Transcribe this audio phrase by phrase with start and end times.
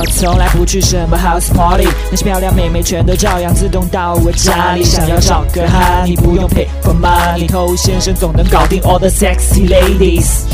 [0.00, 4.82] 我从来不去什么 house party，那些漂亮妹妹全都照样自动到我家里。
[4.82, 10.46] 想要找个哈，你不用 pay for money，偷先生总能搞定 all the sexy ladies。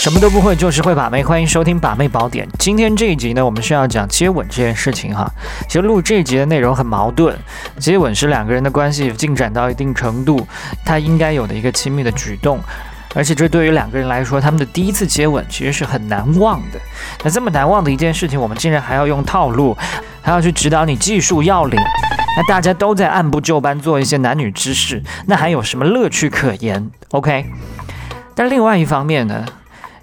[0.00, 1.22] 什么都不会，就是会把妹。
[1.22, 2.44] 欢迎收听《把妹宝典》。
[2.58, 5.30] 今天这一集呢，我们是要讲接吻这件事情哈。
[5.68, 7.38] 其实录这一集的内容很矛盾。
[7.78, 10.44] 接吻是两个人的关系进展到一定程度，
[10.84, 12.58] 他应该有的一个亲密的举动，
[13.14, 16.80] 而且这对于两个人来说，他们的第一次接吻其实是很难忘的。
[17.22, 19.76] 那这么难忘的一件事情，我们竟然还要用套路，
[20.20, 21.80] 还要去指导你技术要领。
[22.36, 27.46] 那大家都在按部就班做一些男女之事，那还有什么乐趣可言？OK。
[28.34, 29.44] 但另外一方面呢？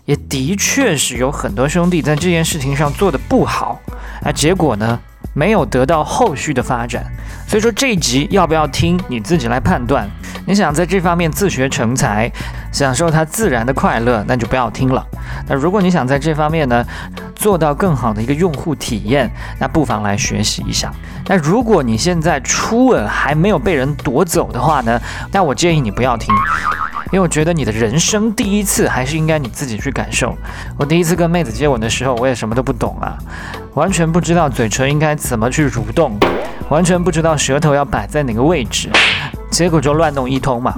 [0.06, 3.80] 也的确是有很多兄弟在这件事情上做的不好，
[4.24, 5.00] 啊，结果呢
[5.34, 7.06] 没有得到后续的发展。
[7.48, 10.10] 所以说这一集要不要听，你自己来判断。
[10.48, 12.30] 你想在这方面自学成才，
[12.72, 15.06] 享受它自然的快乐，那就不要听了。
[15.48, 16.86] 那如果你想在这方面呢
[17.36, 19.30] 做到更好的一个用户体验，
[19.60, 20.92] 那不妨来学习一下。
[21.28, 25.00] 那如果你现在初吻还没有被人夺走的话呢，
[25.32, 26.34] 那我建议你不要听。
[27.12, 30.34] 因为我觉得你的人生第一次还是应该你自己去感受。
[30.78, 33.18] 我第一次跟妹子接吻的时候，我也什么都不懂啊，
[33.74, 36.18] 完全不知道嘴唇应该怎么去蠕动，
[36.70, 38.90] 完全不知道舌头要摆在哪个位置，
[39.50, 40.74] 结果就乱弄一通嘛。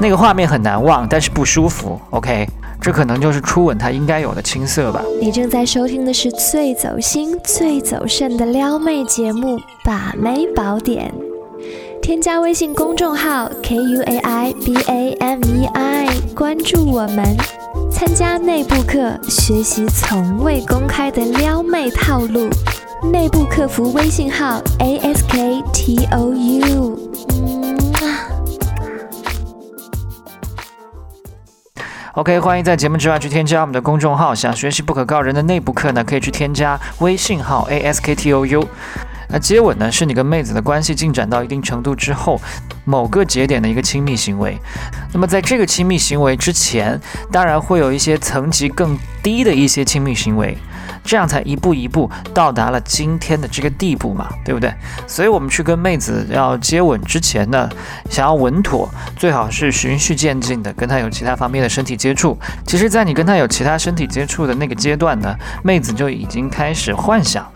[0.00, 2.00] 那个画面很难忘，但是不舒服。
[2.10, 2.46] OK，
[2.80, 5.02] 这可能就是初吻它应该有的青涩吧。
[5.20, 11.10] 你正在收听的是最走心、最走肾的撩妹节目《把妹宝典》。
[12.02, 17.24] 添加微信公众号 k u a i b a m e i，关注我们，
[17.92, 22.48] 参加内部课，学习从未公开的撩妹套路。
[23.12, 27.61] 内部客服微信号 a s k t o u。
[32.14, 34.34] OK，欢迎在节目之外去添加我们的公众号。
[34.34, 38.68] 想学习不可告人的内部课呢，可以去添加微信号 a s k t o u。
[39.30, 42.38] 那接吻呢，是你跟妹子的关系进展到一定程度之后，
[42.84, 44.58] 某个节点的一个亲密行为。
[45.14, 50.54] 那么在这个亲密行为之前，当然会有一些层级更低的一些亲密行为。
[51.04, 54.72] 这样才一步一步到达了今天的这个地步嘛，对不对？
[55.06, 57.68] 所以，我们去跟妹子要接吻之前呢，
[58.08, 62.38] 想要稳妥，最好是循序渐进的跟她有其他方面的身体接触。
[62.66, 67.46] 其实，在你跟她有其他身体接触的那个阶段呢，妹子就已经开始幻想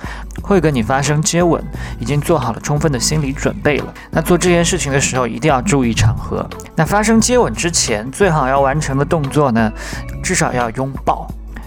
[0.42, 1.62] 会跟你发生接吻，
[1.98, 3.94] 已经做好了充分的心理准备了。
[4.10, 6.48] 那做这件事情的时候，一定要注意场合。
[6.74, 9.72] 那发生接吻之前，最好要完成的动作呢，
[10.22, 11.26] 至少要拥抱。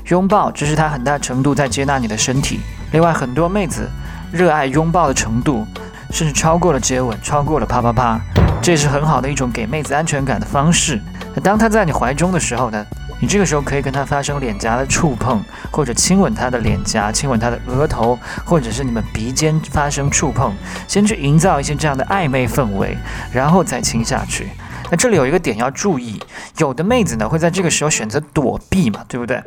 [0.09, 2.59] 拥抱，这是他很大程度在接纳你的身体。
[2.91, 3.87] 另外，很多妹子
[4.31, 5.67] 热爱拥抱的程度，
[6.09, 8.19] 甚至超过了接吻，超过了啪啪啪。
[8.59, 10.99] 这是很好的一种给妹子安全感的方式。
[11.35, 12.83] 那当她在你怀中的时候呢，
[13.19, 20.51] 你这个时候可以跟她发生脸颊的触碰，或者亲吻她的脸颊，亲吻她的额头，或者是你们鼻尖发生触碰，
[20.87, 22.97] 先去营造一些这样的暧昧氛围，
[23.31, 24.49] 然后再亲下去。
[24.89, 26.21] 那这里有一个点要注意，
[26.57, 29.41] 有的妹子呢会在这个时候选择躲避嘛，对不对？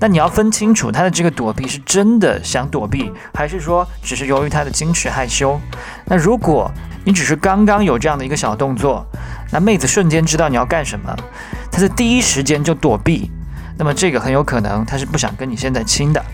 [0.00, 5.60] 那你要分清楚她的这个躲避是真的想躲避，还是说只是由于她的矜持害羞？
[6.04, 6.70] 那如果
[7.04, 9.04] 你只是刚刚有这样的一个小动作，
[9.52, 11.16] 那妹子瞬间知道你要干什么，
[11.70, 13.30] 她在第一时间就躲避，
[13.78, 16.24] 那么这个很有可能她是不想跟你现在亲的。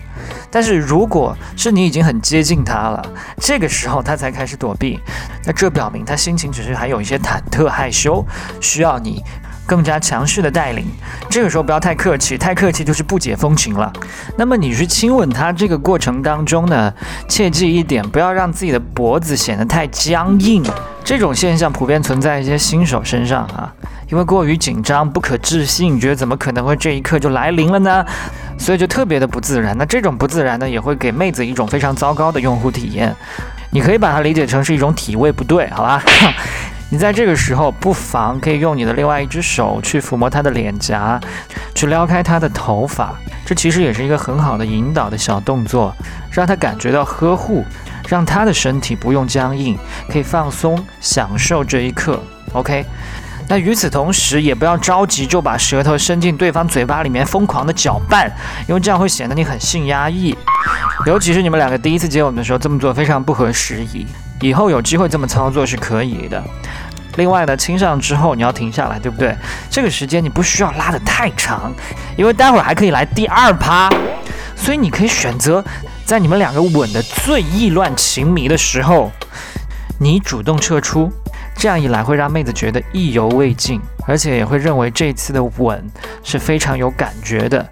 [0.53, 3.03] 但是如果是你已经很接近他了，
[3.39, 4.99] 这个时候他才开始躲避，
[5.45, 8.23] 那这表明他心情只是还有一些忐忑害羞，
[8.61, 9.23] 需要你
[9.65, 10.85] 更加强势的带领。
[11.27, 13.91] 这个时候不要太客气，太客气就是不解风情了。
[14.37, 16.93] 那么你去亲吻他这个过程当中呢，
[17.27, 20.63] 切记一点，不要让自己的脖子显得太僵硬。
[21.03, 23.73] 这种现象普遍存在一些新手身上啊，
[24.09, 28.05] 因为过于紧张、不可置信，觉得怎么可能会这一刻就来临了呢？
[28.63, 29.77] 所以就特别的不自然。
[29.77, 33.13] 那这种不自然呢，也会给妹子一种非常糟糕的用户体验。
[33.71, 36.01] 你可以把它理解成是一种体位不对，好吧？
[36.89, 41.19] 你在这个时候不妨可以用你的另外一只手去抚摸她的脸颊，
[41.75, 43.13] 去撩开她的头发。
[43.45, 45.93] 这其实也是一个很好的引导的小动作，
[46.31, 47.65] 让她感觉到呵护。
[48.09, 49.77] 让她的身体不用僵硬，
[50.09, 52.21] 可以放松，享受这一刻。
[52.51, 52.85] OK，
[53.47, 58.31] 那与此同时，也不要着急就把舌头伸进对方嘴巴里面疯狂的搅拌，
[58.67, 60.35] 因为这样会显得你很性压抑。
[61.05, 64.05] 尤其是你们两个第一次接吻的时候，这么做非常不合时宜。
[64.41, 66.41] 以后有机会这么操作是可以的。
[67.15, 69.35] 另外呢，亲上之后你要停下来，对不对？
[69.69, 71.71] 这个时间你不需要拉得太长，
[72.17, 73.89] 因为待会儿还可以来第二趴，
[74.55, 75.63] 所以你可以选择。
[76.05, 79.11] 在你们两个吻的最意乱情迷的时候，
[79.99, 81.11] 你主动撤出，
[81.63, 85.81] 这样一来会让妹子觉得意犹未尽，而且也会认为这次的吻
[86.21, 87.65] 是非常有感觉的。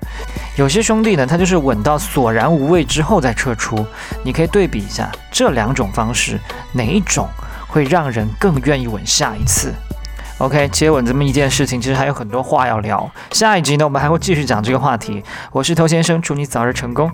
[0.55, 3.85] 有些兄弟呢，他就是吻到索然无味之后再撤出。
[4.23, 6.39] 你可以对比一下这两种方式，
[6.71, 7.27] 哪一种
[7.67, 9.73] 会让人更愿意吻下一次
[10.37, 13.11] ？OK，接吻这么一件事情，其实还有很多话要聊。
[13.31, 15.21] 下一集呢，我们还会继续讲这个话题。
[15.51, 17.11] 我是头先生，祝你早日成功。